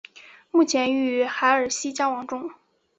[0.49, 2.49] 目前与海尔希交往中。